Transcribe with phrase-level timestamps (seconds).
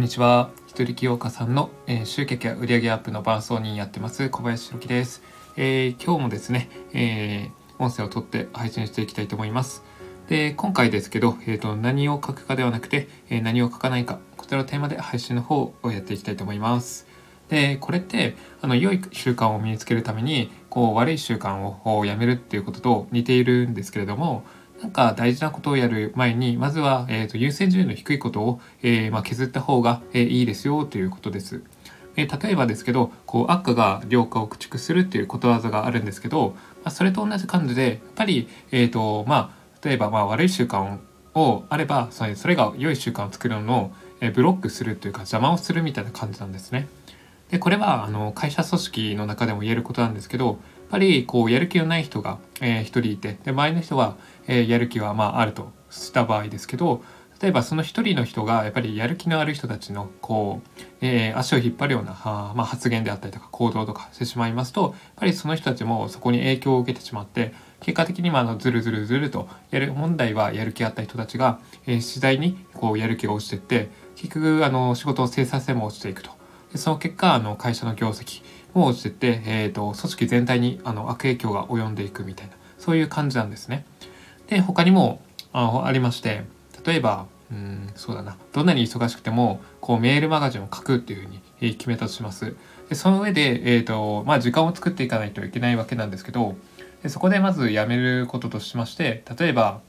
[0.00, 0.48] んにちは。
[0.66, 5.22] 一人起業家さんの、えー、集客や売上アップの伴走人やってます小林弘樹です、
[5.58, 9.84] えー、今日もですね、えー、音声を取って配信していきたいと思います。
[10.30, 17.06] で、今回ですけど、えーと、何を書くかではなくて、え何を書かないか、こちらのテーマで配信の方をやっていきたいと思います。
[17.50, 24.44] で、これってあの良い習慣を身につけるためにこう悪い習慣をやめるっていうことと似ているんですけれども、
[24.80, 31.62] なんか大事なことをやる前にまずは、えーと、優先順位の低いことを、えー、まあ、削った方が、えー、いいですよということです。
[32.16, 40.98] えー、例えばですけどこう悪が良化を駆逐するっていうことわざがあるんですけど、まあ、それと同じ感じでやっぱり、えーとまあ、例えばまあ悪い習慣
[41.34, 46.88] をあればそれそれが良い習慣を作るのを、えブロックするというか邪魔をするみたいな感じなんですね。
[47.50, 50.58] でこれはあの会社組織の中でも言えることなんですけど
[50.90, 54.16] ぱりこうやる気のない人が、えー、1人いてで周りの人は
[54.50, 57.02] えー、やる気はまああるとした場合ですけど
[57.40, 76.30] 例えばその一人の人がやっぱりやる気のある人たちのこう、えー、足を引っ張るようなあ、まあ、発言であったりとか行動とかしてしまいますとやっぱりその人たちもそこに影響を受けてしまって結果的にあのずるずるずるとやる問題はやる気あった人たちが、えー、次第にこうやる気が落ちてって結局あの仕事の生産性も落ちていくと。
[76.72, 78.42] でその結果あの会社の業績
[78.74, 83.84] も落ちてて、えーと、組織全体にあの悪影響が及んでいくみたいなそういう感じなんですね。
[84.48, 85.20] で他にも
[85.52, 86.44] あありまして
[86.84, 92.54] 例えばうんそうだなどんなに忙しくてもこうメールマガジンを書くっていうふうに、え決めたとします。
[92.88, 96.56] でその上で、えーとまあ、時間を作っていかないといけないわけなんですけど
[97.04, 99.80] でそこでまずやめることとしまして例えば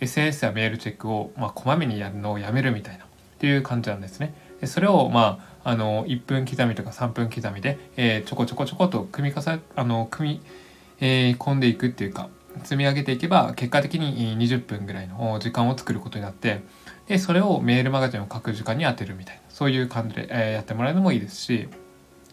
[0.00, 3.06] SNS やメールチェックを、まあ、こまめにやるのをやめるみたいなっ
[3.38, 4.34] ていう感じなんですね。
[4.60, 10.40] でそれをまああの1分刻みとか3分刻みで、えー、ちょこちょこちょこと組み重ねあの組み、
[11.00, 12.28] えー、込んでいくっていうか
[12.64, 16.62] 積み上げていけば結果的に20分ぐらいの時間を作ることになって
[17.06, 21.68] でそれをメールマガジンを書く時間に当てるみたいなそういう感じで、えやってもらうのもいいですし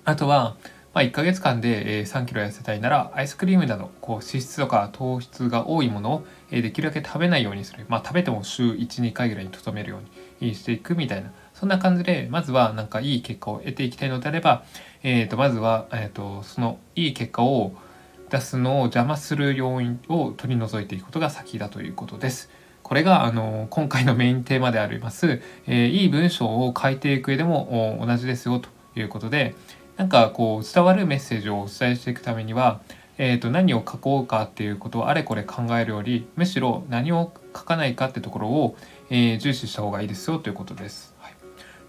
[0.05, 0.55] あとは、
[0.97, 9.99] まあ、1ヶ月間で、3キロ痩せたいならアイスクリームなどこう脂質とか糖質が多いものを、できるだけ食べないようにする、まあ、食べても週12回ぐらいにとどめるよ
[10.41, 14.63] うにしていくみたいなそんな感じでまずはなんかいい結果を得ていきたいのであれば、
[15.03, 17.73] えー、とまずは、えー、とそのいい結果を
[18.31, 22.49] 出すのを邪魔する要因を取り除いていくことが先だということです。
[22.81, 29.53] これがあの今回のメインテーマであります、えー、いい文章を書いていく上でも同じですよということで
[29.97, 32.81] なんかこう伝わるメッセージをお伝えしていくためには、
[33.17, 38.77] えー、と何を書こうかっていうことをあれこれ考えるよりむしろ何を書かないかってところを、
[39.09, 41.15] え、重視した方がいいですよということです。
[41.19, 41.33] はい、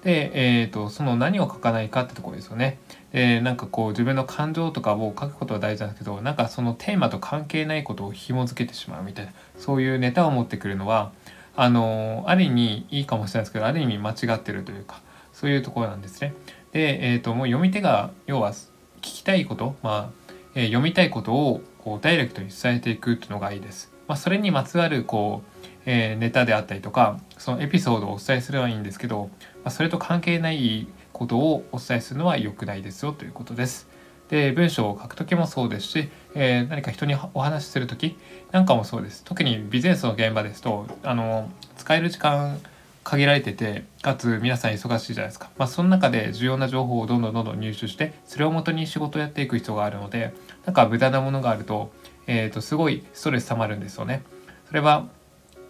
[0.02, 0.30] で、
[0.60, 2.78] えーと、その何を書かないかってところですよね。
[3.12, 11.12] でなんかこう自分の感情とかを書くことは大事なんですけどなんかそのテーマと関係ないことを紐付けてしまうみたいなそういうネタを持ってくるのは
[11.56, 15.00] あのある意味いいかもしれないですけどある意味間違ってるというか
[15.32, 16.34] そういうところなんですね。
[16.72, 18.68] で、えーと、もう読み手が要は聞
[19.00, 23.92] きたいこと、まあえー、読みたいことをこうダイレクトに伝えていくっていうのがいいです。
[24.06, 29.30] まあ、それにまつわるこう、えー、ネタであったりとかそのエピソードをお伝えすればいいんですけど、
[29.64, 33.88] まあ、それと関係ないことをお伝えするのは良くないですよということです。
[34.28, 38.16] で文章を書く時もそうですし、えー、何か人にお話しする時
[38.50, 42.60] なんかもそうです特にビジネスの現場ですとあの使える時間
[43.08, 50.34] 限られててかつ皆さん忙しいじゃないですか、まあ、その中で重要な情報をどんどんどんどん入手してそれをもとに仕事をやっていく必要があるので
[50.66, 51.90] なんか無駄なものがあると,、
[52.26, 54.24] えー、とすごいストレス溜まるんですよね。
[54.66, 55.08] それは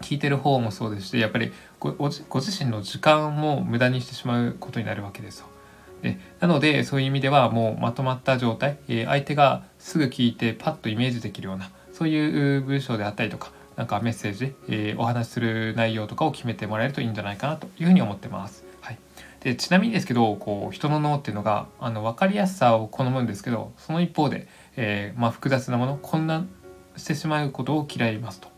[0.01, 5.45] 聞いてる方もそうですしやっぱりごご自身の時間も無駄にしてしまうことになるわけですよ。
[6.01, 18.65] でなのでそういう意味ではもうまとまった状態、えー、相手がすぐ聞いてパッとイメージできるようなそういう文章であったりとかなんかメッセージ、えー、お話しする内容とかを決めてもらえるといいんじゃないかなというふうに思ってます。
[18.81, 18.97] はい、
[19.39, 26.49] でちなみにですけどこう人の脳っていうのがあの分かりやすさを好むんですけどその一方で、えー、まあ、複雑なもの混乱
[26.97, 28.49] してしまうことを嫌いますと。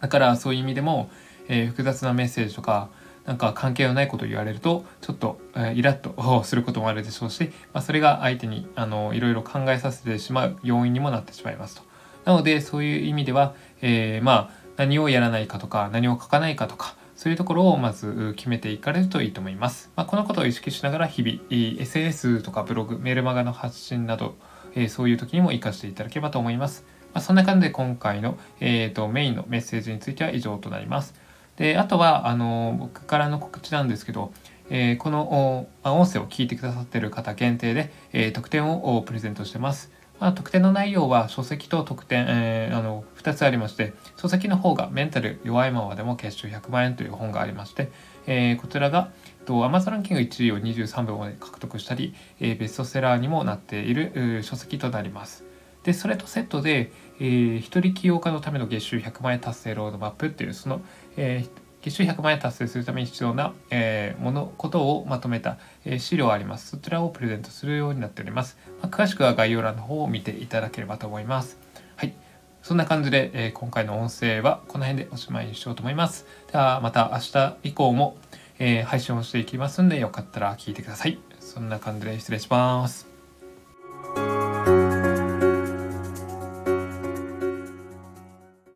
[0.00, 1.10] だからそういう意味でも、
[1.48, 2.90] えー、複雑なメッセージとか
[3.24, 6.14] なんか関係のないことを言われるとちょっと、えー、イラッと
[6.46, 11.93] することもあるでしょうし、まあ、それが相手にあのいろいろ考えさせてしまう要因にもなってしまいますと。
[12.24, 19.90] なのでそういう意味では、えー、まあ何をやらないかとか何を書かないかとかそういうところをまず決めていかれるといいと思います。
[19.94, 24.34] まあ、このことを意識しながら日々 SNS とかブログメールマガの発信など、
[24.74, 26.84] えー、そういう時にも活かしていただければと思います。
[27.14, 31.14] まあ、そんな感じで今回の、えーと、メインのメッセージについては以上となります。
[31.56, 34.32] であとはあの僕からの告知なんですけど、
[34.70, 39.92] えー、この音声を聞いてくださっている方限定で、えー、特典をプレゼントしてます。
[40.20, 47.90] まあ、特典の内容は書籍と特典、えー、あの2つありまして書籍の方が「メンタル弱いままでも月収100万円」という本がありまして、
[48.26, 49.10] えー、こちらが
[49.44, 55.44] と Amazon ランキング1位を23秒まで獲得したり、えー、ベストセラーにもなっている書籍となります。
[55.82, 56.90] でそれとセットで、
[57.20, 60.80] えー、一人起業家のための月収100万円達成ロードマップっていうその、
[61.18, 66.70] えー、月収100万円達成するために必要な、えー、ものことをまとめた、えー、資料あります。
[66.70, 68.56] そちらをプレゼントするようになっております。
[68.80, 71.58] まあ、詳しくは概要欄の方を見ていただければと思います。
[71.96, 72.14] はい。
[72.62, 76.24] そんな感じで、えー、今回の音声はこの辺でおしまいにしようと思います。
[76.50, 78.16] ではまた明日以降も、
[78.58, 81.18] えー、配信をしていきますんでよかったら聞いてください。
[81.38, 83.13] そんな感じで失礼します。